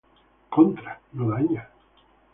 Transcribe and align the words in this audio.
Contra: 0.55 0.91
no 1.15 1.25
daña. 1.29 1.63